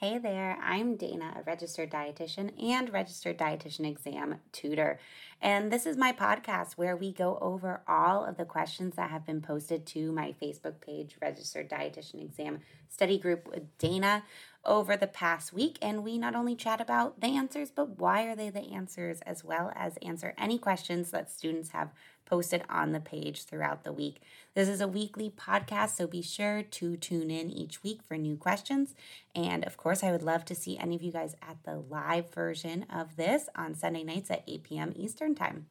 Hey 0.00 0.18
there, 0.18 0.56
I'm 0.62 0.94
Dana, 0.94 1.34
a 1.40 1.42
registered 1.42 1.90
dietitian 1.90 2.52
and 2.62 2.88
registered 2.92 3.36
dietitian 3.36 3.84
exam 3.84 4.36
tutor. 4.52 5.00
And 5.42 5.72
this 5.72 5.86
is 5.86 5.96
my 5.96 6.12
podcast 6.12 6.74
where 6.74 6.96
we 6.96 7.12
go 7.12 7.36
over 7.40 7.82
all 7.88 8.24
of 8.24 8.36
the 8.36 8.44
questions 8.44 8.94
that 8.94 9.10
have 9.10 9.26
been 9.26 9.40
posted 9.40 9.86
to 9.86 10.12
my 10.12 10.36
Facebook 10.40 10.80
page, 10.80 11.16
Registered 11.20 11.68
Dietitian 11.68 12.22
Exam 12.22 12.60
Study 12.88 13.18
Group 13.18 13.48
with 13.48 13.76
Dana, 13.78 14.22
over 14.64 14.96
the 14.96 15.08
past 15.08 15.52
week. 15.52 15.78
And 15.82 16.04
we 16.04 16.16
not 16.16 16.36
only 16.36 16.54
chat 16.54 16.80
about 16.80 17.20
the 17.20 17.36
answers, 17.36 17.72
but 17.72 17.98
why 17.98 18.22
are 18.26 18.36
they 18.36 18.50
the 18.50 18.72
answers, 18.72 19.20
as 19.22 19.42
well 19.42 19.72
as 19.74 19.96
answer 19.96 20.32
any 20.38 20.58
questions 20.58 21.10
that 21.10 21.28
students 21.28 21.70
have 21.70 21.90
posted 22.28 22.62
on 22.68 22.92
the 22.92 23.00
page 23.00 23.44
throughout 23.44 23.84
the 23.84 23.92
week. 23.92 24.20
This 24.54 24.68
is 24.68 24.80
a 24.80 24.88
weekly 24.88 25.30
podcast, 25.30 25.96
so 25.96 26.06
be 26.06 26.22
sure 26.22 26.62
to 26.62 26.96
tune 26.96 27.30
in 27.30 27.50
each 27.50 27.82
week 27.82 28.00
for 28.06 28.16
new 28.16 28.36
questions. 28.36 28.94
And 29.34 29.64
of 29.64 29.76
course, 29.76 30.04
I 30.04 30.12
would 30.12 30.22
love 30.22 30.44
to 30.46 30.54
see 30.54 30.78
any 30.78 30.94
of 30.94 31.02
you 31.02 31.10
guys 31.10 31.34
at 31.42 31.56
the 31.64 31.76
live 31.76 32.32
version 32.32 32.84
of 32.92 33.16
this 33.16 33.48
on 33.56 33.74
Sunday 33.74 34.04
nights 34.04 34.30
at 34.30 34.44
8 34.46 34.62
p.m. 34.62 34.92
Eastern 34.94 35.34
Time. 35.34 35.66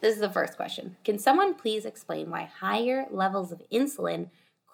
This 0.00 0.14
is 0.14 0.20
the 0.20 0.30
first 0.30 0.56
question. 0.56 0.96
Can 1.04 1.18
someone 1.18 1.54
please 1.54 1.86
explain 1.86 2.28
why 2.30 2.42
higher 2.42 3.06
levels 3.10 3.52
of 3.52 3.62
insulin 3.72 4.28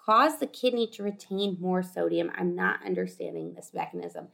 cause 0.05 0.39
the 0.39 0.47
kidney 0.47 0.87
to 0.87 1.03
retain 1.03 1.57
more 1.59 1.83
sodium? 1.83 2.31
I'm 2.35 2.55
not 2.55 2.85
understanding 2.85 3.53
this 3.53 3.71
mechanism. 3.73 4.27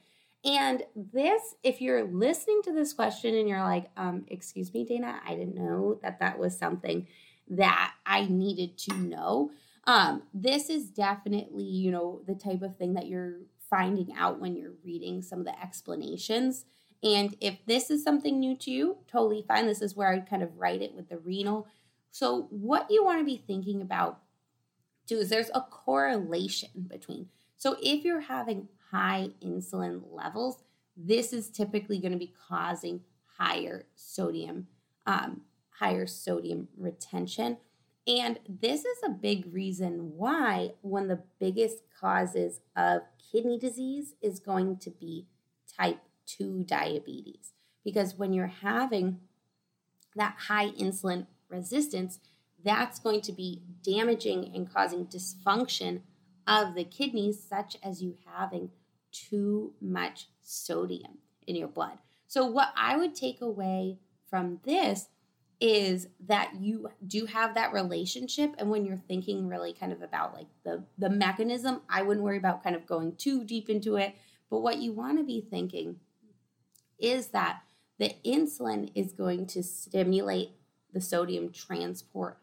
And 0.46 0.84
this, 0.96 1.56
if 1.64 1.82
you're 1.82 2.06
listening 2.06 2.62
to 2.64 2.74
this 2.74 2.94
question 2.94 3.36
and 3.36 3.50
you're 3.50 3.64
like, 3.64 3.88
um, 3.98 4.26
excuse 4.30 4.74
me, 4.74 4.86
Dana, 4.86 5.20
I 5.26 5.36
didn't 5.36 5.56
know 5.56 6.00
that 6.02 6.20
that 6.20 6.40
was 6.40 6.58
something 6.58 7.08
that 7.50 7.94
I 8.06 8.26
needed 8.26 8.78
to 8.80 8.94
know. 8.96 9.52
Um, 9.86 10.24
this 10.34 10.70
is 10.70 10.90
definitely, 10.90 11.64
you 11.64 11.92
know, 11.92 12.22
the 12.28 12.36
type 12.36 12.62
of 12.62 12.78
thing 12.78 12.94
that 12.94 13.08
you're 13.08 13.40
finding 13.70 14.14
out 14.18 14.40
when 14.40 14.56
you're 14.56 14.74
reading 14.84 15.22
some 15.22 15.40
of 15.40 15.46
the 15.46 15.62
explanations. 15.62 16.66
And 17.04 17.36
if 17.42 17.58
this 17.66 17.90
is 17.90 18.04
something 18.04 18.40
new 18.40 18.56
to 18.58 18.72
you, 18.72 18.98
totally 19.08 19.44
fine. 19.48 19.68
This 19.68 19.82
is 19.82 19.96
where 19.96 20.10
I 20.10 20.20
kind 20.20 20.44
of 20.44 20.58
write 20.58 20.82
it 20.82 20.94
with 20.94 21.10
the 21.10 21.18
renal. 21.18 21.68
So, 22.12 22.48
what 22.50 22.88
you 22.90 23.04
want 23.04 23.20
to 23.20 23.26
be 23.26 23.44
thinking 23.46 23.82
about 23.82 24.20
too 25.08 25.20
is 25.20 25.30
there's 25.30 25.52
a 25.54 25.62
correlation 25.62 26.70
between. 26.88 27.28
So, 27.58 27.78
if 27.82 28.04
you're 28.04 28.22
having 28.22 28.70
high 28.92 29.30
insulin 29.44 30.02
levels, 30.12 30.64
this 30.96 31.34
is 31.34 31.50
typically 31.50 32.00
going 32.00 32.12
to 32.12 32.18
be 32.18 32.34
causing 32.48 33.02
higher 33.38 33.86
sodium, 33.96 34.68
um, 35.06 35.42
higher 35.80 36.08
sodium 36.08 36.68
retention. 36.78 37.58
And 38.08 38.40
this 38.48 38.86
is 38.86 38.98
a 39.06 39.10
big 39.10 39.54
reason 39.54 40.14
why 40.16 40.72
one 40.82 41.04
of 41.04 41.10
the 41.10 41.24
biggest 41.40 41.84
causes 42.00 42.62
of 42.76 43.02
kidney 43.32 43.60
disease 43.60 44.16
is 44.22 44.40
going 44.40 44.78
to 44.78 44.90
be 44.90 45.28
type 45.78 46.00
2 46.26 46.64
diabetes. 46.64 47.54
Because 47.84 48.16
when 48.16 48.34
you're 48.34 48.48
having 48.48 49.20
that 50.16 50.36
high 50.48 50.70
insulin 50.72 51.28
resistance, 51.50 52.20
that's 52.64 53.00
going 53.00 53.22
to 53.22 53.32
be 53.32 53.62
damaging 53.84 54.52
and 54.54 54.72
causing 54.72 55.06
dysfunction 55.06 56.02
of 56.48 56.76
the 56.76 56.84
kidneys, 56.86 57.44
such 57.44 57.78
as 57.84 58.02
you 58.02 58.16
having 58.26 58.72
too 59.12 59.74
much 59.82 60.30
sodium 60.42 61.20
in 61.46 61.56
your 61.56 61.68
blood. 61.68 61.98
So, 62.28 62.46
what 62.46 62.70
I 62.76 62.98
would 62.98 63.16
take 63.16 63.42
away 63.42 64.00
from 64.30 64.60
this 64.64 65.08
is 65.60 66.08
that 66.28 66.54
you 66.60 66.90
do 67.06 67.26
have 67.26 67.56
that 67.56 67.74
relationship 67.74 68.54
and 68.60 68.70
when 68.70 68.86
you're 68.86 68.96
thinking 68.96 69.48
really 69.48 69.74
kind 69.74 69.92
of 69.92 70.04
about 70.04 70.34
like 70.36 70.46
the 70.64 70.84
the 71.00 71.10
mechanism 71.10 71.82
i 71.90 72.00
wouldn't 72.00 72.24
worry 72.24 72.38
about 72.38 72.64
kind 72.64 72.76
of 72.76 72.86
going 72.86 73.16
too 73.16 73.44
deep 73.44 73.68
into 73.68 73.96
it 73.96 74.14
but 74.52 74.60
what 74.60 74.78
you 74.78 74.94
want 74.94 75.18
to 75.18 75.24
be 75.24 75.42
thinking 75.42 75.96
is 77.00 77.30
that 77.30 77.62
the 77.98 78.14
insulin 78.24 78.92
is 78.94 79.14
going 79.14 79.48
to 79.48 79.64
stimulate 79.64 80.52
the 80.94 81.02
sodium 81.02 81.52
transport 81.52 82.38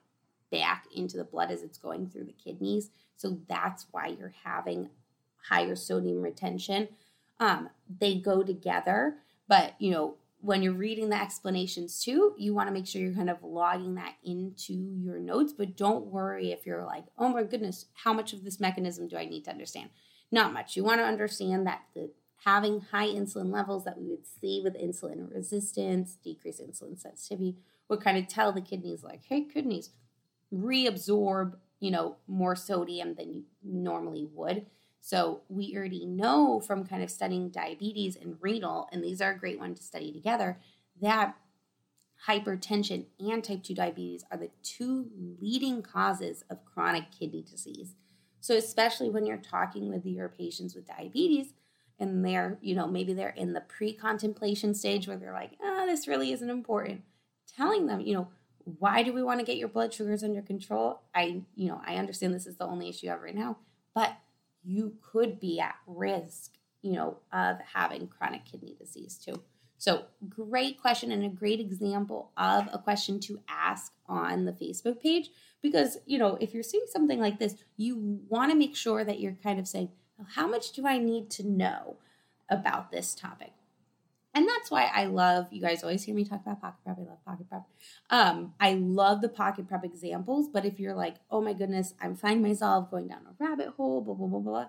back 0.51 0.87
into 0.93 1.17
the 1.17 1.23
blood 1.23 1.53
as 1.53 1.63
it's 1.63 1.79
going 1.79 2.09
through 2.09 2.25
the 2.25 2.33
kidneys 2.33 2.91
so 3.17 3.39
that's 3.49 3.87
why 3.91 4.09
you're 4.19 4.35
having 4.45 4.89
higher 5.49 5.77
sodium 5.77 6.23
retention 6.23 6.89
um, 7.41 7.69
they 8.01 8.15
go 8.15 8.43
together 8.43 9.17
but 9.49 9.75
you 9.79 9.91
know 9.91 10.17
when 10.45 10.63
you're 10.63 10.75
reading 10.75 11.09
the 11.09 11.21
explanations 11.21 12.05
too, 12.05 12.35
you 12.37 12.53
want 12.53 12.69
to 12.69 12.73
make 12.73 12.87
sure 12.87 13.01
you're 13.01 13.15
kind 13.15 13.31
of 13.31 13.43
logging 13.43 13.95
that 13.95 14.17
into 14.23 14.75
your 14.75 15.19
notes, 15.19 15.55
but 15.55 15.75
don't 15.75 16.05
worry 16.05 16.53
if 16.53 16.67
you're 16.67 16.85
like, 16.85 17.05
oh 17.17 17.31
my 17.31 17.43
goodness, 17.45 17.87
how 17.95 18.13
much 18.13 18.35
of 18.35 18.45
this 18.45 18.61
mechanism 18.61 19.09
do 19.09 19.17
I 19.17 19.25
need 19.25 19.45
to 19.47 19.51
understand? 19.51 19.89
Not 20.31 20.53
much. 20.53 20.77
You 20.77 20.85
want 20.85 21.01
to 21.01 21.07
understand 21.07 21.67
that 21.67 21.81
the 21.95 22.11
having 22.45 22.81
high 22.81 23.07
insulin 23.07 23.51
levels 23.51 23.85
that 23.85 23.99
we 23.99 24.07
would 24.07 24.27
see 24.27 24.61
with 24.63 24.79
insulin 24.79 25.33
resistance, 25.35 26.19
decreased 26.23 26.61
insulin 26.61 27.01
sensitivity, 27.01 27.57
would 27.89 28.03
kind 28.03 28.19
of 28.19 28.29
tell 28.29 28.53
the 28.53 28.61
kidneys 28.61 29.03
like, 29.03 29.23
hey, 29.27 29.45
kidneys, 29.45 29.91
reabsorb, 30.53 31.55
you 31.85 31.91
know, 31.91 32.17
more 32.27 32.57
sodium 32.57 33.15
than 33.15 33.31
you 33.31 33.45
normally 33.63 34.27
would. 34.33 34.65
So 35.03 35.43
we 35.51 35.77
already 35.77 36.07
know 36.07 36.59
from 36.59 36.87
kind 36.87 37.03
of 37.03 37.11
studying 37.11 37.51
diabetes 37.51 38.17
and 38.17 38.39
renal, 38.41 38.89
and 38.91 39.05
these 39.05 39.21
are 39.21 39.33
a 39.33 39.39
great 39.39 39.59
one 39.59 39.75
to 39.75 39.83
study 39.83 40.11
together, 40.11 40.57
that 41.03 41.37
hypertension 42.27 43.05
and 43.21 43.45
type 43.45 43.63
2 43.63 43.75
diabetes 43.75 44.25
are 44.31 44.39
the 44.39 44.49
two 44.63 45.11
leading 45.43 45.83
causes 45.83 46.43
of 46.49 46.65
chronic 46.65 47.11
kidney 47.11 47.43
disease. 47.43 47.97
So 48.41 48.57
especially 48.57 49.11
when 49.11 49.27
you're 49.27 49.37
talking 49.37 49.91
with 49.91 50.07
your 50.07 50.31
patients 50.31 50.75
with 50.75 50.87
diabetes 50.87 51.53
and 51.99 52.25
they're, 52.25 52.57
you 52.63 52.75
know, 52.75 52.87
maybe 52.87 53.13
they're 53.13 53.29
in 53.29 53.53
the 53.53 53.61
pre-contemplation 53.61 54.73
stage 54.73 55.07
where 55.07 55.19
they're 55.19 55.35
like, 55.35 55.53
"Ah, 55.63 55.83
oh, 55.83 55.87
this 55.87 56.09
really 56.09 56.33
isn't 56.33 56.49
important." 56.49 57.03
Telling 57.47 57.89
them, 57.89 58.01
you 58.01 58.15
know, 58.15 58.29
why 58.79 59.03
do 59.03 59.13
we 59.13 59.23
want 59.23 59.41
to 59.41 59.47
get 59.47 59.57
your 59.57 59.69
blood 59.69 59.93
sugars 59.93 60.25
under 60.25 60.43
control? 60.43 61.01
I, 61.15 61.43
you 61.55 61.69
know, 61.69 61.81
I 61.87 61.97
understand 61.97 62.35
this 62.35 62.47
is 62.47 62.57
the 62.57 62.67
only 62.67 62.89
issue 62.89 63.07
you 63.07 63.11
have 63.11 63.23
right 63.23 63.35
now, 63.35 63.59
but 63.95 64.17
you 64.63 64.95
could 65.03 65.39
be 65.39 65.61
at 65.61 65.77
risk, 65.87 66.53
you 66.83 66.93
know, 66.93 67.19
of 67.33 67.59
having 67.75 68.09
chronic 68.09 68.45
kidney 68.45 68.75
disease 68.79 69.19
too. 69.19 69.43
So, 69.77 70.05
great 70.29 70.81
question 70.81 71.13
and 71.13 71.25
a 71.25 71.29
great 71.29 71.61
example 71.61 72.31
of 72.37 72.69
a 72.73 72.79
question 72.79 73.21
to 73.21 73.41
ask 73.49 73.93
on 74.07 74.47
the 74.47 74.53
Facebook 74.53 75.01
page 75.01 75.31
because, 75.61 75.99
you 76.07 76.19
know, 76.19 76.39
if 76.41 76.55
you're 76.55 76.63
seeing 76.63 76.87
something 76.87 77.21
like 77.21 77.39
this, 77.39 77.57
you 77.77 78.21
want 78.29 78.51
to 78.51 78.57
make 78.57 78.77
sure 78.77 79.05
that 79.05 79.21
you're 79.21 79.37
kind 79.43 79.59
of 79.59 79.69
saying, 79.69 79.91
how 80.37 80.47
much 80.47 80.73
do 80.73 80.87
I 80.87 80.99
need 80.99 81.29
to 81.31 81.47
know 81.47 81.97
about 82.49 82.93
this 82.93 83.15
topic? 83.15 83.53
And 84.35 84.49
that's 84.49 84.71
why 84.71 84.91
I 84.93 85.05
love, 85.05 85.47
you 85.53 85.61
guys 85.61 85.85
always 85.85 86.03
hear 86.03 86.15
me 86.15 86.25
talk 86.25 86.41
about 86.43 86.61
pocket 86.61 86.81
prep. 86.85 86.99
I 86.99 87.03
love 87.03 87.25
pocket 87.25 87.49
prep. 87.49 87.63
Um, 88.11 88.55
I 88.59 88.75
love 88.75 89.21
the 89.21 89.29
pocket 89.29 89.69
prep 89.69 89.85
examples, 89.85 90.49
but 90.53 90.65
if 90.65 90.81
you're 90.81 90.95
like, 90.95 91.17
oh 91.31 91.41
my 91.41 91.53
goodness, 91.53 91.95
I'm 92.01 92.17
finding 92.17 92.43
myself 92.43 92.91
going 92.91 93.07
down 93.07 93.21
a 93.29 93.45
rabbit 93.45 93.69
hole, 93.77 94.01
blah, 94.01 94.15
blah, 94.15 94.27
blah, 94.27 94.41
blah, 94.41 94.67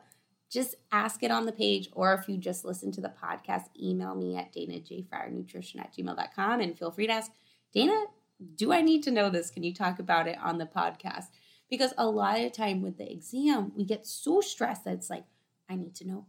just 0.52 0.76
ask 0.92 1.24
it 1.24 1.32
on 1.32 1.48
the 1.48 1.52
page. 1.52 1.90
Or 1.94 2.14
if 2.14 2.30
you 2.30 2.38
just 2.38 2.64
listen 2.64 2.92
to 2.94 3.02
the 3.02 3.12
podcast, 3.22 3.64
email 3.82 4.14
me 4.14 4.38
at 4.38 4.54
danajfryernutrition 4.54 5.80
at 5.80 5.96
gmail.com 5.96 6.62
and 6.62 6.78
feel 6.78 6.92
free 6.92 7.08
to 7.08 7.14
ask, 7.14 7.32
Dana, 7.74 8.06
do 8.56 8.72
I 8.72 8.82
need 8.82 9.02
to 9.04 9.12
know 9.12 9.32
this? 9.32 9.50
Can 9.50 9.64
you 9.64 9.74
talk 9.74 9.98
about 9.98 10.28
it 10.28 10.38
on 10.44 10.60
the 10.60 10.66
podcast? 10.66 11.26
Because 11.72 11.94
a 11.98 12.06
lot 12.06 12.40
of 12.40 12.52
time 12.52 12.84
with 12.84 12.98
the 13.00 13.12
exam, 13.12 13.72
we 13.76 13.84
get 13.84 14.06
so 14.06 14.42
stressed 14.42 14.86
that 14.86 14.94
it's 14.94 15.10
like, 15.10 15.26
I 15.68 15.76
need 15.76 15.96
to 15.96 16.08
know 16.08 16.28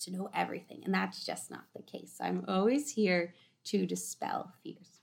to 0.00 0.12
know 0.12 0.30
everything. 0.34 0.82
And 0.84 0.94
that's 0.94 1.24
just 1.24 1.50
not 1.50 1.64
the 1.74 1.82
case. 1.82 2.14
So 2.16 2.24
I'm 2.24 2.44
always 2.48 2.90
here 2.90 3.34
to 3.64 3.86
dispel 3.86 4.52
fears. 4.62 5.00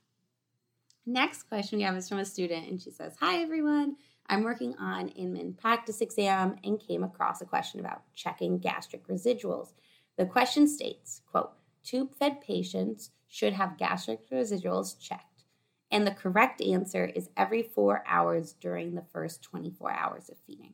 Next 1.06 1.44
question 1.44 1.78
we 1.78 1.84
have 1.84 1.96
is 1.96 2.10
from 2.10 2.18
a 2.18 2.26
student, 2.26 2.68
and 2.68 2.82
she 2.82 2.90
says, 2.90 3.16
Hi, 3.20 3.42
everyone. 3.42 3.98
I'm 4.28 4.44
working 4.44 4.76
on 4.80 5.10
Inman 5.10 5.54
practice 5.54 6.02
exam 6.02 6.56
and 6.64 6.80
came 6.80 7.04
across 7.04 7.42
a 7.42 7.46
question 7.46 7.80
about 7.80 8.02
checking 8.16 8.58
gastric 8.58 9.08
residuals. 9.08 9.74
The 10.18 10.26
question 10.26 10.68
states, 10.68 11.22
quote, 11.30 11.52
tube-fed 11.84 12.42
patients 12.42 13.12
should 13.28 13.54
have 13.54 13.78
gastric 13.78 14.28
residuals 14.32 15.00
checked. 15.00 15.44
And 15.92 16.08
the 16.08 16.12
correct 16.12 16.60
answer 16.62 17.06
is 17.06 17.30
every 17.38 17.62
four 17.62 18.04
hours 18.08 18.54
during 18.54 18.96
the 18.96 19.06
first 19.14 19.44
24 19.44 19.92
hours 19.92 20.30
of 20.30 20.38
feeding. 20.48 20.74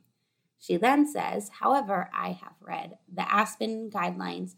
She 0.62 0.78
then 0.78 1.08
says, 1.08 1.50
however, 1.60 2.10
I 2.13 2.30
have 2.34 2.54
read 2.62 3.00
the 3.12 3.24
ASPEN 3.24 3.90
guidelines 3.90 4.54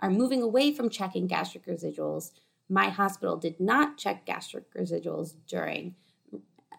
are 0.00 0.10
moving 0.10 0.42
away 0.42 0.74
from 0.74 0.90
checking 0.90 1.28
gastric 1.28 1.66
residuals. 1.66 2.32
My 2.68 2.88
hospital 2.88 3.36
did 3.36 3.60
not 3.60 3.96
check 3.96 4.26
gastric 4.26 4.74
residuals 4.74 5.34
during 5.46 5.94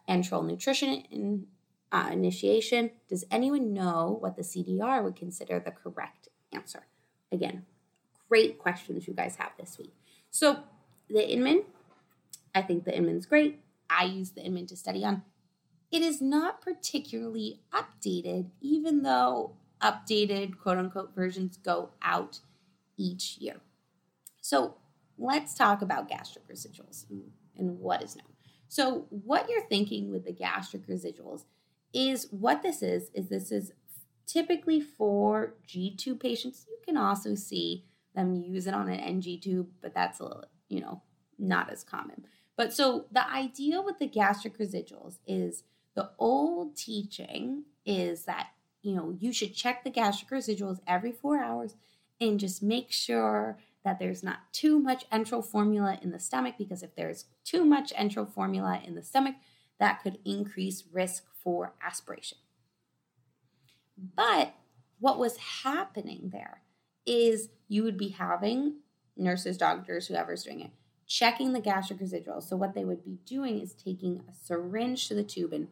enteral 0.09 0.45
nutrition 0.45 1.05
in, 1.09 1.47
uh, 1.93 2.09
initiation. 2.11 2.91
Does 3.07 3.23
anyone 3.31 3.73
know 3.73 4.17
what 4.19 4.35
the 4.35 4.41
CDR 4.43 5.01
would 5.01 5.15
consider 5.15 5.57
the 5.57 5.71
correct 5.71 6.27
answer? 6.51 6.85
Again, 7.31 7.65
great 8.27 8.59
questions 8.59 9.07
you 9.07 9.13
guys 9.13 9.37
have 9.37 9.53
this 9.57 9.77
week. 9.77 9.95
So, 10.31 10.59
the 11.09 11.31
Inman, 11.31 11.63
I 12.53 12.61
think 12.61 12.83
the 12.83 12.95
Inman's 12.95 13.25
great. 13.25 13.61
I 13.89 14.03
use 14.03 14.31
the 14.31 14.43
Inman 14.43 14.67
to 14.67 14.75
study 14.75 15.05
on 15.05 15.23
it 15.91 16.01
is 16.01 16.21
not 16.21 16.61
particularly 16.61 17.61
updated, 17.71 18.49
even 18.61 19.03
though 19.03 19.55
updated 19.81 20.57
quote 20.57 20.77
unquote 20.77 21.13
versions 21.13 21.57
go 21.57 21.91
out 22.01 22.39
each 22.97 23.37
year. 23.37 23.57
So 24.41 24.75
let's 25.17 25.53
talk 25.53 25.81
about 25.81 26.09
gastric 26.09 26.47
residuals 26.47 27.05
and 27.57 27.79
what 27.79 28.01
is 28.01 28.15
known. 28.15 28.27
So 28.67 29.05
what 29.09 29.49
you're 29.49 29.67
thinking 29.67 30.11
with 30.11 30.25
the 30.25 30.33
gastric 30.33 30.87
residuals 30.87 31.43
is 31.93 32.27
what 32.31 32.61
this 32.61 32.81
is 32.81 33.09
is 33.13 33.29
this 33.29 33.51
is 33.51 33.71
typically 34.25 34.81
for 34.81 35.53
G 35.65 35.95
tube 35.95 36.19
patients. 36.19 36.65
You 36.67 36.77
can 36.85 36.97
also 36.97 37.35
see 37.35 37.85
them 38.15 38.35
use 38.35 38.67
it 38.67 38.73
on 38.73 38.89
an 38.89 38.99
NG 38.99 39.39
tube, 39.41 39.67
but 39.81 39.93
that's 39.93 40.19
a 40.19 40.23
little, 40.23 40.45
you 40.69 40.81
know, 40.81 41.01
not 41.37 41.71
as 41.71 41.83
common. 41.83 42.25
But 42.57 42.73
so 42.73 43.05
the 43.11 43.29
idea 43.29 43.81
with 43.81 43.99
the 43.99 44.07
gastric 44.07 44.57
residuals 44.57 45.19
is 45.27 45.63
the 45.95 46.11
old 46.19 46.75
teaching 46.75 47.63
is 47.85 48.25
that, 48.25 48.49
you 48.81 48.95
know, 48.95 49.15
you 49.19 49.33
should 49.33 49.55
check 49.55 49.83
the 49.83 49.89
gastric 49.89 50.29
residuals 50.29 50.79
every 50.85 51.11
four 51.11 51.39
hours 51.39 51.75
and 52.21 52.39
just 52.39 52.61
make 52.61 52.91
sure 52.91 53.57
that 53.83 53.99
there's 53.99 54.23
not 54.23 54.39
too 54.51 54.79
much 54.79 55.09
enteral 55.09 55.45
formula 55.45 55.97
in 56.01 56.11
the 56.11 56.19
stomach 56.19 56.55
because 56.57 56.83
if 56.83 56.95
there's 56.95 57.25
too 57.43 57.63
much 57.63 57.93
enteral 57.93 58.29
formula 58.29 58.81
in 58.83 58.95
the 58.95 59.03
stomach, 59.03 59.35
that 59.79 60.01
could 60.01 60.17
increase 60.25 60.83
risk 60.91 61.23
for 61.43 61.73
aspiration. 61.81 62.37
But 64.15 64.53
what 64.99 65.19
was 65.19 65.37
happening 65.37 66.31
there 66.33 66.61
is 67.05 67.49
you 67.67 67.83
would 67.83 67.97
be 67.97 68.09
having 68.09 68.77
nurses, 69.15 69.57
doctors, 69.57 70.07
whoever's 70.07 70.43
doing 70.43 70.61
it, 70.61 70.71
checking 71.07 71.53
the 71.53 71.59
gastric 71.59 71.99
residual. 71.99 72.41
So 72.41 72.55
what 72.55 72.73
they 72.73 72.85
would 72.85 73.03
be 73.03 73.19
doing 73.25 73.59
is 73.59 73.73
taking 73.73 74.23
a 74.29 74.33
syringe 74.33 75.07
to 75.07 75.15
the 75.15 75.23
tube 75.23 75.53
and 75.53 75.67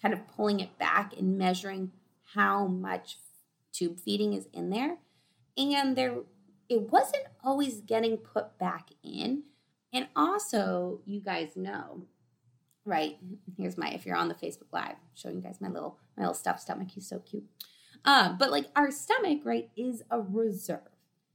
kind 0.00 0.14
of 0.14 0.26
pulling 0.28 0.60
it 0.60 0.78
back 0.78 1.12
and 1.16 1.36
measuring 1.36 1.92
how 2.34 2.66
much 2.66 3.18
tube 3.72 3.98
feeding 4.00 4.32
is 4.32 4.48
in 4.52 4.70
there. 4.70 4.96
And 5.56 5.96
there 5.96 6.16
it 6.68 6.90
wasn't 6.90 7.24
always 7.44 7.80
getting 7.80 8.16
put 8.16 8.58
back 8.58 8.88
in. 9.02 9.44
And 9.92 10.08
also, 10.16 11.00
you 11.06 11.20
guys 11.20 11.50
know, 11.54 12.02
right? 12.84 13.18
Here's 13.56 13.78
my 13.78 13.90
if 13.90 14.04
you're 14.04 14.16
on 14.16 14.28
the 14.28 14.34
Facebook 14.34 14.72
Live, 14.72 14.96
showing 15.14 15.36
you 15.36 15.42
guys 15.42 15.60
my 15.60 15.68
little 15.68 15.98
my 16.16 16.24
little 16.24 16.34
stuffed 16.34 16.60
stomach. 16.60 16.88
He's 16.90 17.08
so 17.08 17.20
cute. 17.20 17.44
Uh, 18.04 18.32
but 18.32 18.50
like 18.50 18.66
our 18.76 18.90
stomach, 18.90 19.40
right, 19.44 19.68
is 19.76 20.02
a 20.10 20.20
reserve. 20.20 20.80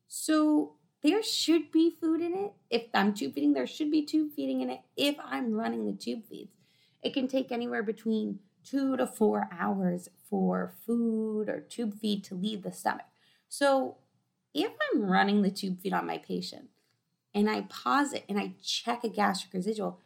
So 0.07 0.73
there 1.03 1.23
should 1.23 1.71
be 1.71 1.95
food 1.99 2.21
in 2.21 2.33
it. 2.33 2.53
If 2.69 2.83
I'm 2.93 3.13
tube 3.13 3.33
feeding, 3.33 3.53
there 3.53 3.67
should 3.67 3.91
be 3.91 4.05
tube 4.05 4.31
feeding 4.35 4.61
in 4.61 4.69
it. 4.69 4.81
If 4.95 5.15
I'm 5.23 5.53
running 5.53 5.85
the 5.85 5.93
tube 5.93 6.25
feeds, 6.25 6.53
it 7.01 7.13
can 7.13 7.27
take 7.27 7.51
anywhere 7.51 7.83
between 7.83 8.39
two 8.63 8.95
to 8.97 9.07
four 9.07 9.49
hours 9.51 10.09
for 10.29 10.73
food 10.85 11.49
or 11.49 11.59
tube 11.59 11.99
feed 11.99 12.23
to 12.25 12.35
leave 12.35 12.61
the 12.61 12.71
stomach. 12.71 13.07
So 13.49 13.97
if 14.53 14.71
I'm 14.93 15.09
running 15.09 15.41
the 15.41 15.51
tube 15.51 15.79
feed 15.81 15.93
on 15.93 16.05
my 16.05 16.19
patient 16.19 16.69
and 17.33 17.49
I 17.49 17.61
pause 17.61 18.13
it 18.13 18.23
and 18.29 18.39
I 18.39 18.53
check 18.63 19.03
a 19.03 19.09
gastric 19.09 19.53
residual, 19.53 19.99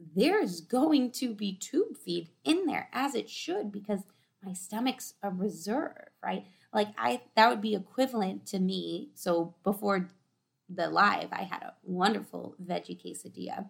there's 0.00 0.60
going 0.60 1.10
to 1.12 1.34
be 1.34 1.52
tube 1.52 1.96
feed 1.96 2.30
in 2.44 2.66
there 2.66 2.88
as 2.92 3.14
it 3.14 3.28
should 3.30 3.70
because 3.70 4.00
my 4.42 4.52
stomach's 4.52 5.14
a 5.22 5.30
reserve, 5.30 6.10
right? 6.22 6.46
Like 6.72 6.88
I 6.98 7.22
that 7.34 7.48
would 7.48 7.60
be 7.60 7.74
equivalent 7.74 8.46
to 8.46 8.58
me. 8.58 9.10
So 9.14 9.54
before 9.64 10.08
the 10.68 10.88
live, 10.88 11.28
I 11.32 11.42
had 11.42 11.62
a 11.62 11.74
wonderful 11.82 12.54
veggie 12.62 13.00
quesadilla. 13.00 13.68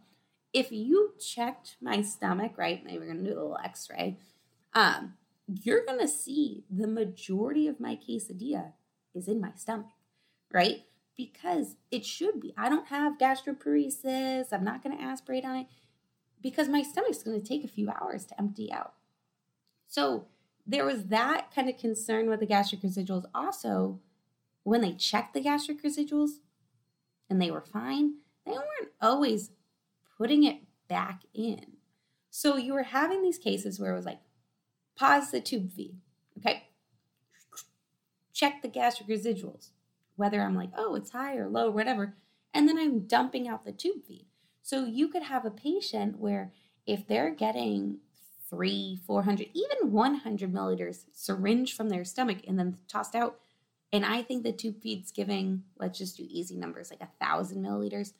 If 0.53 0.73
you 0.73 1.13
checked 1.21 1.77
my 1.81 2.03
stomach, 2.03 2.53
right? 2.57 2.85
Maybe 2.85 2.99
we're 2.99 3.07
gonna 3.07 3.23
do 3.23 3.33
a 3.33 3.35
little 3.35 3.59
x-ray. 3.63 4.19
Um, 4.75 5.15
you're 5.47 5.85
gonna 5.85 6.09
see 6.09 6.65
the 6.71 6.89
majority 6.89 7.69
of 7.69 7.81
my 7.81 7.97
quesadilla 7.97 8.73
is 9.15 9.29
in 9.29 9.41
my 9.41 9.53
stomach, 9.57 9.87
right? 10.53 10.85
Because 11.17 11.77
it 11.91 12.07
should 12.07 12.41
be. 12.41 12.55
I 12.57 12.69
don't 12.69 12.89
have 12.89 13.19
gastroparesis. 13.19 14.53
I'm 14.53 14.65
not 14.65 14.83
going 14.83 14.97
to 14.97 15.03
aspirate 15.03 15.45
on 15.45 15.57
it 15.57 15.67
because 16.41 16.69
my 16.69 16.83
stomach's 16.83 17.23
going 17.23 17.41
to 17.41 17.47
take 17.47 17.65
a 17.65 17.69
few 17.69 17.91
hours 17.91 18.25
to 18.27 18.41
empty 18.41 18.73
out. 18.73 18.95
So 19.89 20.27
there 20.69 20.85
was 20.85 21.07
that 21.07 21.53
kind 21.53 21.69
of 21.69 21.79
concern 21.79 22.29
with 22.29 22.41
the 22.41 22.47
gastric 22.47 22.83
residuals. 22.83 23.25
Also, 23.35 23.99
when 24.63 24.83
they 24.83 24.93
checked 24.93 25.35
the 25.35 25.41
gastric 25.41 25.83
residuals 25.83 26.41
and 27.29 27.41
they 27.41 27.51
were 27.51 27.63
fine, 27.63 28.17
they 28.47 28.53
weren't 28.53 28.93
always 29.01 29.51
putting 30.17 30.45
it 30.45 30.59
back 30.89 31.23
in. 31.35 31.79
So 32.31 32.57
you 32.57 32.75
were 32.75 32.85
having 32.85 33.23
these 33.23 33.39
cases 33.39 33.81
where 33.81 33.93
it 33.93 33.97
was 33.97 34.07
like, 34.07 34.21
pause 34.97 35.31
the 35.31 35.41
tube 35.41 35.73
feed. 35.73 35.97
Okay 36.39 36.69
check 38.39 38.63
the 38.63 38.69
gastric 38.69 39.09
residuals, 39.09 39.71
whether 40.15 40.41
I'm 40.41 40.55
like, 40.55 40.71
oh, 40.77 40.95
it's 40.95 41.11
high 41.11 41.37
or 41.37 41.49
low, 41.49 41.71
whatever. 41.71 42.15
And 42.55 42.69
then 42.69 42.79
I'm 42.79 43.01
dumping 43.01 43.49
out 43.49 43.65
the 43.65 43.73
tube 43.73 44.05
feed. 44.07 44.27
So 44.63 44.85
you 44.85 45.09
could 45.09 45.25
have 45.25 45.45
a 45.45 45.51
patient 45.51 46.19
where 46.19 46.53
if 46.87 47.07
they're 47.07 47.35
getting 47.35 47.99
three, 48.51 48.99
400, 49.07 49.49
even 49.55 49.93
100 49.93 50.53
milliliters 50.53 51.05
syringe 51.13 51.75
from 51.75 51.89
their 51.89 52.05
stomach 52.05 52.39
and 52.47 52.59
then 52.59 52.77
tossed 52.89 53.15
out, 53.15 53.39
and 53.93 54.05
I 54.05 54.23
think 54.23 54.43
the 54.43 54.53
tube 54.53 54.81
feed's 54.83 55.11
giving, 55.11 55.63
let's 55.79 55.99
just 55.99 56.17
do 56.17 56.27
easy 56.29 56.57
numbers, 56.57 56.91
like 56.91 57.01
a 57.01 57.25
thousand 57.25 57.65
milliliters. 57.65 58.13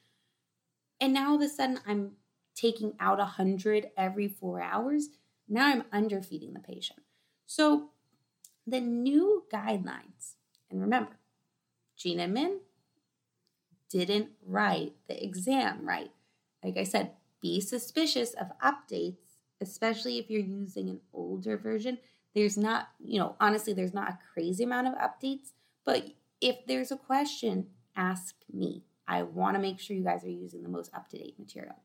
And 1.01 1.13
now 1.13 1.31
all 1.31 1.37
of 1.37 1.43
a 1.43 1.49
sudden 1.49 1.81
I'm 1.87 2.13
taking 2.55 2.95
out 2.99 3.21
a 3.21 3.25
hundred 3.25 3.91
every 3.97 4.29
four 4.29 4.61
hours. 4.61 5.09
Now 5.49 5.67
I'm 5.67 5.85
underfeeding 5.93 6.55
the 6.55 6.61
patient. 6.61 7.01
So 7.47 7.91
the 8.67 8.81
new 8.81 9.45
guidelines, 9.53 10.35
and 10.71 10.81
remember, 10.81 11.19
Jean 11.97 12.21
Inman 12.21 12.61
didn't 13.91 14.31
write 14.45 14.93
the 15.09 15.23
exam 15.23 15.87
right. 15.87 16.11
Like 16.63 16.77
I 16.77 16.85
said, 16.85 17.13
be 17.41 17.61
suspicious 17.61 18.35
of 18.35 18.49
updates, 18.63 19.28
especially 19.61 20.19
if 20.19 20.31
you're 20.31 20.41
using 20.41 20.89
an 20.89 21.01
older 21.13 21.57
version. 21.57 21.99
There's 22.35 22.57
not, 22.57 22.89
you 23.03 23.19
know, 23.19 23.37
honestly, 23.41 23.73
there's 23.73 23.95
not 23.95 24.11
a 24.11 24.19
crazy 24.33 24.65
amount 24.65 24.89
of 24.89 24.95
updates, 24.95 25.53
but 25.85 26.07
if 26.41 26.67
there's 26.67 26.93
a 26.93 26.97
question, 26.97 27.69
ask 27.97 28.35
me. 28.53 28.85
I 29.07 29.23
want 29.23 29.57
to 29.57 29.63
make 29.63 29.81
sure 29.81 29.97
you 29.97 30.05
guys 30.05 30.25
are 30.25 30.31
using 30.31 30.63
the 30.63 30.69
most 30.69 30.95
up 30.95 31.09
to 31.09 31.19
date 31.19 31.39
material. 31.39 31.77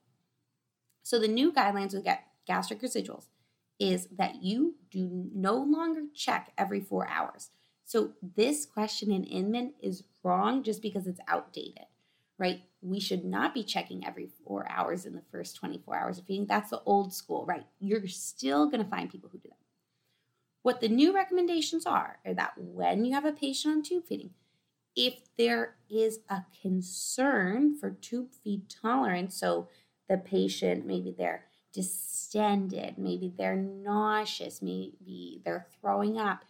So 1.03 1.19
the 1.19 1.27
new 1.27 1.51
guidelines 1.51 1.93
with 1.93 2.05
gastric 2.45 2.81
residuals 2.81 3.27
is 3.79 4.07
that 4.17 4.43
you 4.43 4.75
do 4.91 5.29
no 5.33 5.55
longer 5.55 6.03
check 6.13 6.51
every 6.57 6.81
four 6.81 7.07
hours. 7.07 7.49
So 7.85 8.11
this 8.35 8.65
question 8.65 9.11
in 9.11 9.23
Inman 9.23 9.73
is 9.81 10.03
wrong 10.23 10.63
just 10.63 10.81
because 10.81 11.07
it's 11.07 11.19
outdated, 11.27 11.85
right? 12.43 12.62
We 12.81 13.00
should 13.00 13.23
not 13.23 13.53
be 13.53 13.63
checking 13.63 14.05
every 14.05 14.27
four 14.45 14.69
hours 14.69 15.05
in 15.05 15.13
the 15.13 15.23
first 15.31 15.55
24 15.55 15.95
hours 15.95 16.17
of 16.17 16.25
feeding. 16.25 16.45
That's 16.45 16.71
the 16.71 16.81
old 16.85 17.13
school, 17.13 17.45
right? 17.45 17.65
You're 17.79 18.05
still 18.09 18.65
going 18.69 18.83
to 18.83 18.89
find 18.89 19.09
people 19.09 19.29
who 19.31 19.38
do 19.38 19.47
that. 19.47 19.55
What 20.62 20.81
the 20.81 20.89
new 20.89 21.15
recommendations 21.15 21.85
are 21.85 22.19
are 22.25 22.33
that 22.33 22.51
when 22.57 23.05
you 23.05 23.13
have 23.13 23.23
a 23.23 23.31
patient 23.31 23.75
on 23.75 23.81
tube 23.81 24.05
feeding, 24.05 24.31
if 24.93 25.13
there 25.38 25.75
is 25.89 26.19
a 26.29 26.43
concern 26.62 27.77
for 27.77 27.91
tube 27.91 28.33
feed 28.43 28.63
tolerance, 28.69 29.35
so 29.35 29.69
the 30.09 30.17
patient 30.17 30.85
maybe 30.85 31.15
they're 31.17 31.45
distended, 31.71 32.97
maybe 32.97 33.33
they're 33.38 33.55
nauseous, 33.55 34.62
maybe 34.62 35.41
they're 35.45 35.67
throwing 35.79 36.17
up. 36.17 36.43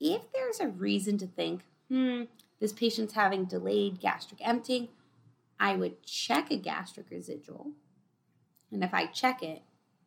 If 0.00 0.32
there's 0.32 0.58
a 0.58 0.66
reason 0.66 1.16
to 1.18 1.28
think, 1.28 1.62
hmm, 1.88 2.24
this 2.60 2.72
patient's 2.72 3.14
having 3.14 3.44
delayed 3.44 4.00
gastric 4.00 4.40
emptying, 4.46 4.88
I 5.58 5.76
would 5.76 6.02
check 6.02 6.50
a 6.50 6.56
gastric 6.56 7.10
residual. 7.10 7.72
And 8.70 8.82
if 8.82 8.92
I 8.92 9.06
check 9.06 9.42
it, 9.42 9.62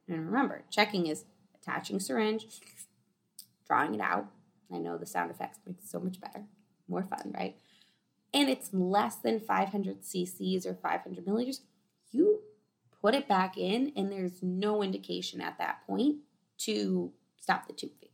and 0.08 0.25
remember, 0.25 0.63
checking 0.70 1.08
is 1.08 1.25
attaching 1.56 2.00
syringe, 2.00 2.48
drawing 3.68 3.94
it 3.94 4.01
out. 4.01 4.27
I 4.74 4.77
know 4.77 4.98
the 4.98 5.06
sound 5.06 5.32
effects 5.32 5.60
make 5.65 5.77
it 5.77 5.88
so 5.88 6.00
much 6.00 6.20
better, 6.20 6.44
more 6.88 7.03
fun, 7.03 7.34
right? 7.34 7.56
And 8.34 8.50
it's 8.50 8.74
less 8.74 9.15
than 9.15 9.39
500 9.39 10.01
cc's 10.01 10.65
or 10.65 10.75
500 10.75 11.25
milliliters, 11.25 11.62
you 12.12 12.41
put 13.01 13.15
it 13.15 13.27
back 13.27 13.58
in, 13.58 13.91
and 13.96 14.12
there's 14.12 14.44
no 14.44 14.84
indication 14.84 15.41
at 15.41 15.58
that 15.58 15.86
point 15.88 16.18
to 16.60 17.12
stop 17.39 17.68
the 17.68 17.74
tube 17.74 17.91
feed. 18.00 18.12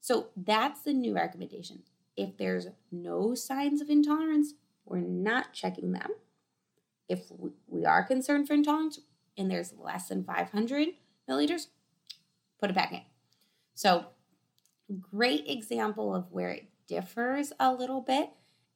So 0.00 0.28
that's 0.36 0.80
the 0.80 0.92
new 0.92 1.14
recommendation. 1.14 1.82
If 2.16 2.36
there's 2.36 2.68
no 2.90 3.34
signs 3.34 3.80
of 3.80 3.90
intolerance, 3.90 4.54
we're 4.84 5.00
not 5.00 5.52
checking 5.52 5.92
them. 5.92 6.12
If 7.08 7.30
we 7.66 7.84
are 7.84 8.04
concerned 8.04 8.48
for 8.48 8.54
intolerance 8.54 9.00
and 9.36 9.50
there's 9.50 9.74
less 9.78 10.08
than 10.08 10.24
500 10.24 10.88
milliliters, 11.28 11.68
put 12.60 12.70
it 12.70 12.74
back 12.74 12.92
in. 12.92 13.02
So, 13.74 14.06
great 15.00 15.48
example 15.48 16.14
of 16.14 16.30
where 16.30 16.50
it 16.50 16.68
differs 16.88 17.52
a 17.60 17.72
little 17.72 18.00
bit. 18.00 18.30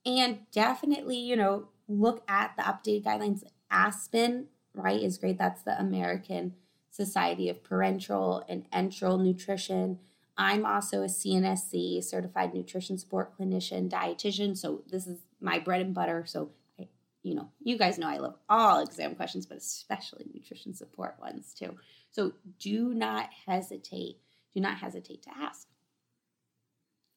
And 0.04 0.40
definitely, 0.52 1.18
you 1.18 1.36
know, 1.36 1.68
look 1.88 2.22
at 2.28 2.56
the 2.56 2.62
updated 2.62 3.04
guidelines. 3.04 3.42
ASPEN 3.70 4.46
right, 4.74 5.02
is 5.02 5.18
great. 5.18 5.38
That's 5.38 5.62
the 5.62 5.78
American 5.78 6.54
Society 6.90 7.48
of 7.48 7.62
Parenteral 7.62 8.44
and 8.48 8.70
Enteral 8.70 9.22
Nutrition. 9.22 9.98
I'm 10.40 10.64
also 10.64 11.02
a 11.02 11.06
CNSC, 11.06 12.02
certified 12.02 12.54
nutrition 12.54 12.96
support 12.96 13.38
clinician, 13.38 13.90
dietitian. 13.90 14.56
So 14.56 14.82
this 14.90 15.06
is 15.06 15.18
my 15.38 15.58
bread 15.58 15.82
and 15.82 15.92
butter. 15.92 16.24
So, 16.26 16.48
I, 16.80 16.88
you 17.22 17.34
know, 17.34 17.50
you 17.62 17.76
guys 17.76 17.98
know 17.98 18.08
I 18.08 18.16
love 18.16 18.36
all 18.48 18.80
exam 18.80 19.14
questions, 19.16 19.44
but 19.44 19.58
especially 19.58 20.30
nutrition 20.32 20.72
support 20.72 21.16
ones 21.20 21.52
too. 21.52 21.76
So, 22.10 22.32
do 22.58 22.94
not 22.94 23.28
hesitate. 23.46 24.16
Do 24.54 24.60
not 24.60 24.78
hesitate 24.78 25.22
to 25.24 25.30
ask. 25.38 25.68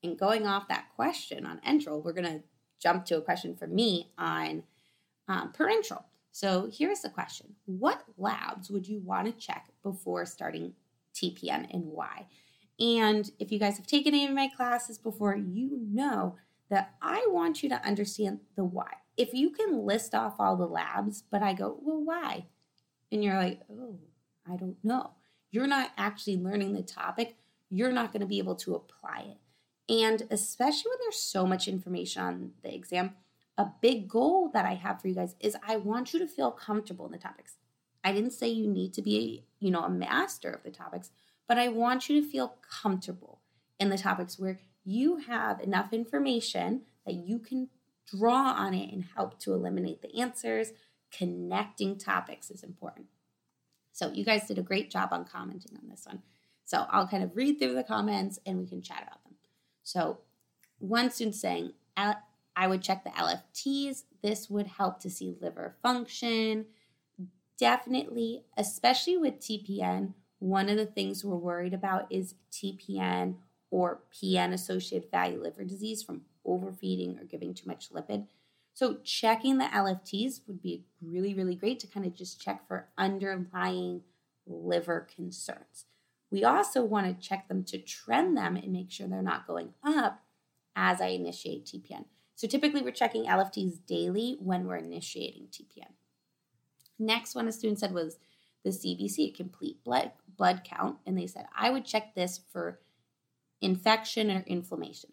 And 0.04 0.20
going 0.20 0.46
off 0.46 0.68
that 0.68 0.90
question 0.98 1.46
on 1.46 1.62
enteral, 1.66 2.04
we're 2.04 2.12
going 2.12 2.26
to 2.26 2.44
jump 2.82 3.06
to 3.06 3.18
a 3.20 3.22
question 3.22 3.56
for 3.56 3.68
me 3.68 4.12
on 4.18 4.64
um, 5.30 5.54
parenteral. 5.58 6.04
So 6.34 6.70
here's 6.74 7.00
the 7.00 7.10
question 7.10 7.56
What 7.68 8.04
labs 8.18 8.70
would 8.70 8.86
you 8.86 9.00
want 9.00 9.28
to 9.28 9.46
check 9.46 9.70
before 9.82 10.26
starting 10.26 10.74
TPN 11.16 11.74
and 11.74 11.86
why? 11.86 12.26
And 12.80 13.30
if 13.40 13.52
you 13.52 13.60
guys 13.60 13.78
have 13.78 13.88
taken 13.88 14.14
any 14.14 14.26
of 14.26 14.34
my 14.34 14.48
classes 14.48 14.98
before, 14.98 15.36
you 15.36 15.80
know 15.92 16.36
that 16.70 16.96
I 17.02 17.26
want 17.30 17.62
you 17.62 17.70
to 17.70 17.86
understand 17.86 18.40
the 18.56 18.64
why. 18.64 18.92
If 19.16 19.34
you 19.34 19.52
can 19.52 19.86
list 19.86 20.16
off 20.16 20.36
all 20.40 20.56
the 20.56 20.66
labs, 20.66 21.24
but 21.30 21.44
I 21.44 21.54
go, 21.54 21.78
well, 21.82 22.04
why? 22.04 22.46
And 23.12 23.24
you're 23.24 23.38
like, 23.38 23.62
oh, 23.72 24.00
I 24.52 24.56
don't 24.56 24.78
know. 24.84 25.12
You're 25.52 25.68
not 25.68 25.92
actually 25.98 26.38
learning 26.38 26.74
the 26.74 26.82
topic. 26.82 27.38
You're 27.70 27.92
not 27.92 28.12
going 28.12 28.22
to 28.22 28.28
be 28.28 28.40
able 28.40 28.56
to 28.56 28.74
apply 28.74 29.26
it. 29.32 29.38
And 29.88 30.24
especially 30.32 30.90
when 30.90 30.98
there's 31.02 31.20
so 31.20 31.46
much 31.46 31.68
information 31.68 32.24
on 32.24 32.52
the 32.64 32.74
exam, 32.74 33.12
a 33.58 33.68
big 33.82 34.08
goal 34.08 34.50
that 34.54 34.66
I 34.66 34.74
have 34.74 35.00
for 35.00 35.10
you 35.10 35.16
guys 35.16 35.36
is 35.40 35.56
I 35.68 35.78
want 35.78 36.14
you 36.14 36.20
to 36.20 36.28
feel 36.28 36.50
comfortable 36.50 37.06
in 37.06 37.12
the 37.12 37.18
topics. 37.20 37.58
I 38.04 38.12
didn't 38.12 38.32
say 38.32 38.48
you 38.48 38.68
need 38.68 38.94
to 38.96 39.02
be, 39.02 39.46
you 39.60 39.70
know, 39.70 39.82
a 39.82 39.90
master 39.90 40.50
of 40.52 40.64
the 40.64 40.72
topics, 40.72 41.12
but 41.48 41.58
I 41.58 41.68
want 41.68 42.10
you 42.10 42.22
to 42.22 42.28
feel 42.28 42.56
comfortable 42.82 43.42
in 43.80 43.90
the 43.90 43.98
topics 43.98 44.40
where 44.40 44.60
you 44.84 45.18
have 45.18 45.60
enough 45.60 45.94
information 45.94 46.82
that 47.06 47.16
you 47.16 47.40
can 47.40 47.70
draw 48.06 48.52
on 48.52 48.74
it 48.74 48.92
and 48.92 49.06
help 49.16 49.40
to 49.40 49.54
eliminate 49.54 50.02
the 50.02 50.20
answers. 50.20 50.72
Connecting 51.12 51.98
topics 51.98 52.50
is 52.50 52.64
important. 52.64 53.08
So, 53.92 54.12
you 54.12 54.26
guys 54.26 54.48
did 54.48 54.58
a 54.58 54.64
great 54.64 54.90
job 54.90 55.10
on 55.12 55.26
commenting 55.26 55.78
on 55.78 55.88
this 55.90 56.06
one. 56.06 56.24
So, 56.66 56.86
I'll 56.90 57.08
kind 57.08 57.24
of 57.24 57.36
read 57.36 57.60
through 57.60 57.76
the 57.76 57.84
comments 57.84 58.40
and 58.46 58.58
we 58.58 58.66
can 58.66 58.82
chat 58.82 59.04
about 59.04 59.24
them. 59.24 59.36
So, 59.84 60.20
one 60.80 61.12
student 61.12 61.36
saying, 61.36 61.74
I 61.96 62.68
would 62.68 62.82
check 62.82 63.04
the 63.04 63.12
LFTs. 63.12 64.04
This 64.22 64.50
would 64.50 64.68
help 64.68 65.00
to 65.02 65.10
see 65.10 65.36
liver 65.40 65.76
function. 65.82 66.66
Definitely, 67.58 68.44
especially 68.58 69.18
with 69.18 69.40
TPN, 69.40 70.14
one 70.44 70.68
of 70.68 70.76
the 70.76 70.86
things 70.86 71.24
we're 71.24 71.38
worried 71.38 71.74
about 71.74 72.06
is 72.10 72.36
TPN 72.52 73.36
or 73.72 74.02
PN 74.14 74.52
associated 74.52 75.10
fatty 75.10 75.38
liver 75.38 75.64
disease 75.64 76.04
from 76.04 76.24
overfeeding 76.46 77.18
or 77.18 77.24
giving 77.24 77.54
too 77.54 77.66
much 77.66 77.92
lipid. 77.94 78.28
So, 78.74 78.98
checking 79.06 79.58
the 79.58 79.66
LFTs 79.66 80.42
would 80.48 80.62
be 80.62 80.84
really, 81.02 81.34
really 81.34 81.56
great 81.56 81.80
to 81.80 81.88
kind 81.88 82.06
of 82.06 82.14
just 82.14 82.42
check 82.42 82.68
for 82.68 82.90
underlying 82.98 84.02
liver 84.46 85.08
concerns. 85.16 85.86
We 86.30 86.44
also 86.44 86.84
want 86.84 87.08
to 87.08 87.26
check 87.26 87.48
them 87.48 87.64
to 87.66 87.78
trend 87.78 88.36
them 88.36 88.58
and 88.58 88.74
make 88.74 88.92
sure 88.92 89.08
they're 89.08 89.22
not 89.22 89.48
going 89.48 89.70
up 89.82 90.24
as 90.76 91.00
I 91.00 91.08
initiate 91.08 91.66
TPN. 91.66 92.04
So 92.36 92.48
typically 92.48 92.82
we're 92.82 92.92
checking 92.92 93.26
LFTs 93.26 93.86
daily 93.88 94.36
when 94.40 94.66
we're 94.66 94.76
initiating 94.76 95.48
TPN. 95.52 95.94
Next 97.00 97.34
one 97.34 97.48
a 97.48 97.52
student 97.54 97.80
said 97.80 97.94
was 97.94 98.18
the 98.64 98.70
CBC, 98.70 99.30
a 99.30 99.32
complete 99.32 99.84
blood 99.84 100.12
blood 100.36 100.62
count, 100.64 100.98
and 101.06 101.18
they 101.18 101.28
said 101.28 101.46
I 101.56 101.70
would 101.70 101.86
check 101.86 102.16
this 102.16 102.40
for 102.52 102.80
infection 103.62 104.32
or 104.32 104.44
inflammation. 104.48 105.12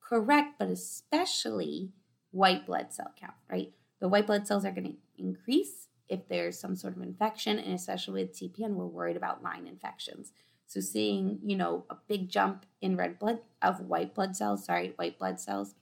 Correct, 0.00 0.54
but 0.58 0.68
especially 0.68 1.92
white 2.30 2.66
blood 2.66 2.92
cell 2.92 3.12
count, 3.18 3.34
right? 3.50 3.72
The 4.00 4.08
white 4.08 4.26
blood 4.26 4.46
cells 4.46 4.64
are 4.64 4.70
going 4.70 4.84
to 4.84 5.22
increase 5.22 5.88
if 6.08 6.26
there's 6.28 6.58
some 6.58 6.74
sort 6.76 6.96
of 6.96 7.02
infection, 7.02 7.58
and 7.58 7.74
especially 7.74 8.22
with 8.22 8.34
TPN, 8.34 8.70
we're 8.70 8.86
worried 8.86 9.16
about 9.16 9.42
line 9.42 9.66
infections. 9.66 10.32
So 10.66 10.80
seeing, 10.80 11.38
you 11.42 11.56
know, 11.56 11.84
a 11.90 11.96
big 12.08 12.28
jump 12.28 12.66
in 12.80 12.96
red 12.96 13.18
blood 13.18 13.40
of 13.62 13.80
white 13.80 14.14
blood 14.14 14.36
cells, 14.36 14.64
sorry, 14.64 14.92
white 14.96 15.18
blood 15.18 15.40
cells 15.40 15.74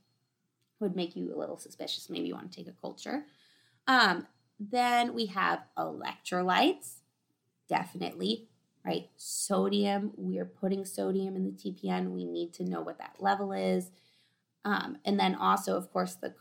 would 0.80 0.94
make 0.94 1.16
you 1.16 1.34
a 1.34 1.38
little 1.38 1.58
suspicious. 1.58 2.10
Maybe 2.10 2.26
you 2.28 2.34
want 2.34 2.50
to 2.52 2.56
take 2.56 2.68
a 2.68 2.80
culture. 2.80 3.24
Um, 3.86 4.26
then 4.58 5.14
we 5.14 5.26
have 5.26 5.62
electrolytes, 5.76 6.95
definitely, 7.68 8.48
right? 8.84 9.08
Sodium, 9.16 10.12
we're 10.16 10.44
putting 10.44 10.84
sodium 10.84 11.36
in 11.36 11.44
the 11.44 11.52
TPN. 11.52 12.10
We 12.10 12.24
need 12.24 12.52
to 12.54 12.64
know 12.64 12.80
what 12.80 12.98
that 12.98 13.16
level 13.18 13.52
is. 13.52 13.90
Um, 14.64 14.98
and 15.04 15.18
then 15.18 15.34
also, 15.34 15.76
of 15.76 15.92
course, 15.92 16.14
the 16.14 16.34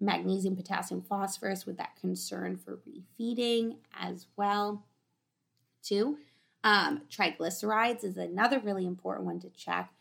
magnesium, 0.00 0.56
potassium, 0.56 1.02
phosphorus 1.02 1.66
with 1.66 1.76
that 1.78 1.96
concern 1.96 2.56
for 2.56 2.80
refeeding 2.88 3.76
as 3.98 4.26
well, 4.36 4.84
too. 5.82 6.18
Um, 6.64 7.02
triglycerides 7.10 8.02
is 8.02 8.16
another 8.16 8.58
really 8.58 8.86
important 8.86 9.26
one 9.26 9.40
to 9.40 9.50
check. 9.50 9.92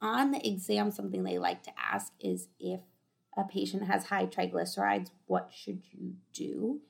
On 0.00 0.30
the 0.32 0.46
exam, 0.46 0.90
something 0.90 1.22
they 1.22 1.38
like 1.38 1.62
to 1.62 1.72
ask 1.78 2.12
is 2.20 2.48
if 2.58 2.80
a 3.36 3.44
patient 3.44 3.84
has 3.84 4.06
high 4.06 4.26
triglycerides, 4.26 5.10
what 5.26 5.50
should 5.54 5.82
you 5.90 6.14
do? 6.32 6.80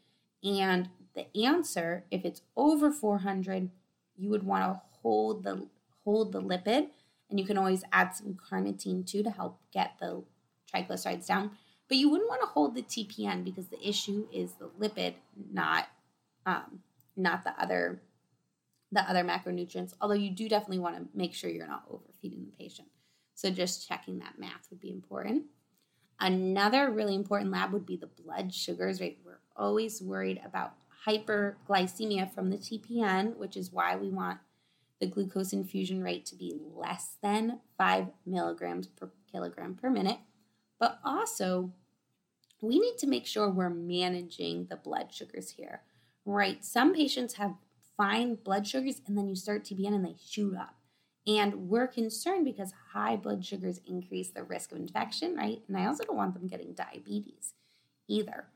And 0.43 0.89
the 1.15 1.27
answer, 1.45 2.05
if 2.11 2.25
it's 2.25 2.43
over 2.57 2.91
400, 2.91 3.71
you 4.17 4.31
would 4.31 4.45
want 4.45 4.65
to 4.65 4.81
hold 5.03 5.45
the 5.45 5.69
hold 6.05 6.33
the 6.33 6.41
lipid, 6.41 6.89
and 7.31 7.39
you 7.39 7.47
can 7.47 7.57
always 7.57 7.85
add 7.93 8.15
some 8.15 8.35
carnitine 8.51 9.07
too 9.07 9.23
to 9.23 9.31
help 9.31 9.59
get 9.73 9.93
the 10.01 10.23
triglycerides 10.73 11.27
down. 11.27 11.53
But 11.89 11.99
you 11.99 12.09
wouldn't 12.09 12.29
want 12.29 12.41
to 12.43 12.49
hold 12.49 12.75
the 12.75 12.83
TPN 12.83 13.45
because 13.45 13.67
the 13.67 13.87
issue 13.87 14.27
is 14.33 14.53
the 14.55 14.71
lipid, 14.81 15.15
not 15.53 15.89
um, 16.47 16.81
not 17.17 17.45
the 17.45 17.53
other 17.61 18.01
the 18.91 19.01
other 19.09 19.25
macronutrients. 19.25 19.95
Although 20.01 20.15
you 20.15 20.31
do 20.31 20.49
definitely 20.49 20.79
want 20.79 20.97
to 20.97 21.17
make 21.17 21.35
sure 21.35 21.51
you're 21.51 21.67
not 21.67 21.85
overfeeding 21.91 22.45
the 22.45 22.65
patient. 22.65 22.89
So 23.35 23.51
just 23.51 23.89
checking 23.89 24.19
that 24.19 24.39
math 24.39 24.69
would 24.71 24.81
be 24.81 24.91
important. 24.91 25.45
Another 26.21 26.91
really 26.91 27.15
important 27.15 27.51
lab 27.51 27.73
would 27.73 27.87
be 27.87 27.97
the 27.97 28.07
blood 28.07 28.55
sugars, 28.55 29.01
right? 29.01 29.19
We're 29.25 29.41
always 29.57 30.01
worried 30.03 30.41
about 30.45 30.75
hyperglycemia 31.07 32.33
from 32.33 32.51
the 32.51 32.59
TPN, 32.59 33.37
which 33.37 33.57
is 33.57 33.73
why 33.73 33.97
we 33.97 34.09
want 34.09 34.39
the 35.01 35.07
glucose 35.07 35.53
infusion 35.53 36.03
rate 36.03 36.25
to 36.27 36.37
be 36.37 36.57
less 36.75 37.17
than 37.23 37.61
five 37.77 38.07
milligrams 38.25 38.87
per 38.87 39.11
kilogram 39.31 39.75
per 39.75 39.91
minute. 39.91 40.19
But 40.79 41.01
also, 41.05 41.73
we 42.61 42.79
need 42.79 42.99
to 42.99 43.09
make 43.09 43.27
sure 43.27 43.51
we're 43.51 43.69
managing 43.69 44.67
the 44.71 44.77
blood 44.77 45.13
sugars 45.13 45.51
here, 45.51 45.83
right? 46.25 46.65
Some 46.65 46.95
patients 46.95 47.35
have 47.35 47.55
fine 47.97 48.37
blood 48.37 48.67
sugars 48.67 49.01
and 49.07 49.19
then 49.19 49.29
you 49.29 49.35
start 49.35 49.65
TPN 49.65 49.95
and 49.95 50.05
they 50.05 50.15
shoot 50.25 50.57
up. 50.57 50.77
And 51.27 51.69
we're 51.69 51.87
concerned 51.87 52.45
because 52.45 52.73
high 52.93 53.17
blood 53.17 53.45
sugars 53.45 53.81
increase 53.87 54.31
the 54.31 54.43
risk 54.43 54.73
of 54.73 54.79
infection, 54.79 55.37
right? 55.37 55.63
And 55.69 55.77
I 55.77 55.87
also 55.87 56.05
don't 56.05 56.17
want 56.17 56.35
them 56.35 56.49
getting 56.49 56.73
diabetes 56.73 57.55
either. 58.09 58.47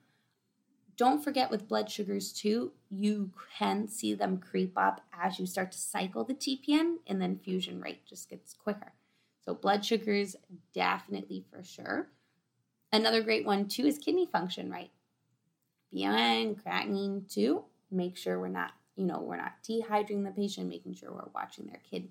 Don't 0.97 1.23
forget 1.23 1.51
with 1.51 1.69
blood 1.69 1.91
sugars 1.91 2.33
too, 2.33 2.73
you 2.91 3.31
can 3.59 3.87
see 3.89 4.15
them 4.15 4.39
creep 4.39 4.73
up 4.77 5.03
as 5.13 5.39
you 5.39 5.47
start 5.47 5.73
to 5.73 5.79
cycle 5.79 6.25
the 6.25 6.35
TPN 6.35 6.97
and 7.07 7.21
then 7.21 7.37
fusion 7.37 7.81
rate 7.81 8.07
just 8.07 8.31
gets 8.31 8.55
quicker. 8.55 8.93
So 9.45 9.55
blood 9.55 9.85
sugars 9.85 10.37
definitely 10.75 11.45
for 11.51 11.63
sure. 11.63 12.09
Another 12.93 13.23
great 13.23 13.45
one 13.45 13.69
too 13.69 13.87
is 13.87 13.99
kidney 13.99 14.27
function, 14.27 14.71
right? 14.71 14.91
Beyond 15.93 16.65
creatinine 16.65 17.33
too. 17.33 17.65
Make 17.91 18.17
sure 18.17 18.41
we're 18.41 18.49
not, 18.49 18.73
you 18.97 19.05
know, 19.05 19.21
we're 19.21 19.37
not 19.37 19.63
dehydrating 19.69 20.25
the 20.25 20.31
patient, 20.31 20.69
making 20.69 20.95
sure 20.95 21.13
we're 21.13 21.31
watching 21.35 21.67
their 21.67 21.81
kid 21.89 22.09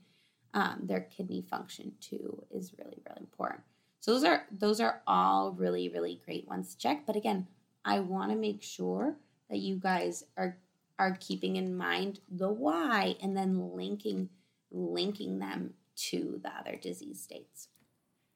um, 0.55 0.79
their 0.83 1.01
kidney 1.01 1.41
function 1.41 1.91
too 1.99 2.41
is 2.49 2.73
really 2.79 2.97
really 3.07 3.19
important. 3.19 3.61
So 3.99 4.13
those 4.13 4.23
are 4.23 4.45
those 4.51 4.79
are 4.79 5.01
all 5.05 5.51
really 5.51 5.89
really 5.89 6.21
great 6.25 6.47
ones 6.47 6.73
to 6.73 6.77
check. 6.77 7.05
But 7.05 7.17
again, 7.17 7.47
I 7.85 7.99
want 7.99 8.31
to 8.31 8.37
make 8.37 8.63
sure 8.63 9.15
that 9.49 9.59
you 9.59 9.75
guys 9.75 10.25
are 10.35 10.57
are 10.97 11.17
keeping 11.19 11.57
in 11.57 11.75
mind 11.75 12.21
the 12.29 12.49
why 12.49 13.15
and 13.21 13.35
then 13.35 13.75
linking 13.75 14.29
linking 14.71 15.39
them 15.39 15.73
to 15.95 16.39
the 16.43 16.49
other 16.49 16.75
disease 16.75 17.21
states. 17.21 17.69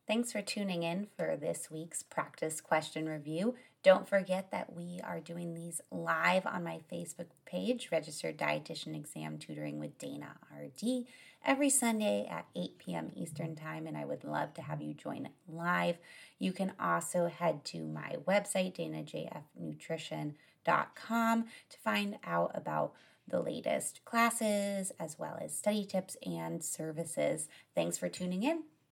Thanks 0.07 0.31
for 0.31 0.41
tuning 0.41 0.83
in 0.83 1.07
for 1.17 1.35
this 1.35 1.69
week's 1.69 2.03
practice 2.03 2.61
question 2.61 3.07
review. 3.07 3.55
Don't 3.83 4.09
forget 4.09 4.51
that 4.51 4.73
we 4.73 4.99
are 5.03 5.19
doing 5.19 5.53
these 5.53 5.81
live 5.91 6.45
on 6.45 6.63
my 6.63 6.79
Facebook 6.91 7.27
page, 7.45 7.89
Registered 7.91 8.37
Dietitian 8.37 8.95
Exam 8.95 9.37
Tutoring 9.37 9.79
with 9.79 9.97
Dana 9.97 10.35
RD, 10.51 11.05
every 11.45 11.69
Sunday 11.69 12.27
at 12.29 12.47
8 12.55 12.77
p.m. 12.79 13.11
Eastern 13.15 13.55
Time, 13.55 13.87
and 13.87 13.97
I 13.97 14.05
would 14.05 14.23
love 14.23 14.53
to 14.55 14.61
have 14.61 14.81
you 14.81 14.93
join 14.93 15.29
live. 15.47 15.97
You 16.37 16.51
can 16.53 16.73
also 16.79 17.27
head 17.27 17.65
to 17.65 17.83
my 17.83 18.17
website, 18.27 18.77
danajfnutrition.com, 18.77 21.43
to 21.43 21.77
find 21.77 22.17
out 22.23 22.51
about 22.53 22.93
the 23.27 23.41
latest 23.41 24.05
classes 24.05 24.91
as 24.99 25.17
well 25.19 25.37
as 25.41 25.55
study 25.55 25.85
tips 25.85 26.17
and 26.25 26.63
services. 26.63 27.47
Thanks 27.75 27.97
for 27.97 28.09
tuning 28.09 28.43
in. 28.43 28.63